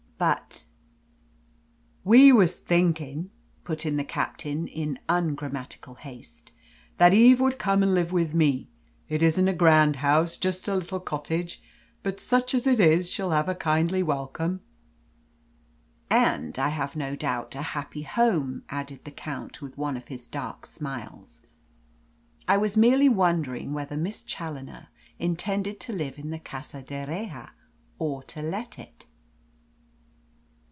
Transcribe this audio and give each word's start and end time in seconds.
But" 0.35 0.65
"We 2.11 2.31
was 2.31 2.55
thinking," 2.57 3.31
put 3.63 3.87
in 3.87 3.97
the 3.97 4.03
Captain, 4.03 4.67
in 4.67 4.99
ungrammatical 5.09 5.95
haste, 5.95 6.51
"that 6.97 7.11
Eve 7.11 7.39
would 7.39 7.57
come 7.57 7.81
and 7.81 7.95
live 7.95 8.11
with 8.11 8.35
me. 8.35 8.69
It 9.09 9.23
isn't 9.23 9.47
a 9.47 9.51
grand 9.51 9.95
house 9.95 10.37
just 10.37 10.67
a 10.67 10.75
little 10.75 10.99
cottage. 10.99 11.59
But 12.03 12.19
such 12.19 12.53
as 12.53 12.67
it 12.67 12.79
is, 12.79 13.09
she'll 13.09 13.31
have 13.31 13.49
a 13.49 13.55
kindly 13.55 14.03
welcome." 14.03 14.61
"And, 16.07 16.59
I 16.59 16.69
have 16.69 16.95
no 16.95 17.15
doubt, 17.15 17.55
a 17.55 17.63
happy 17.63 18.03
home", 18.03 18.61
added 18.69 19.05
the 19.05 19.09
Count, 19.11 19.59
with 19.59 19.75
one 19.75 19.97
of 19.97 20.09
his 20.09 20.27
dark 20.27 20.67
smiles. 20.67 21.47
"I 22.47 22.57
was 22.57 22.77
merely 22.77 23.09
wondering 23.09 23.73
whether 23.73 23.97
Miss 23.97 24.21
Challoner 24.21 24.89
intended 25.17 25.79
to 25.79 25.93
live 25.93 26.19
in 26.19 26.29
the 26.29 26.37
Casa 26.37 26.83
d'Erraha 26.83 27.53
or 27.97 28.21
to 28.25 28.43
let 28.43 28.77
it?"' 28.77 29.07